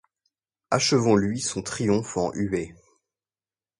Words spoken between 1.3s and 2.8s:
son triomphe en huée.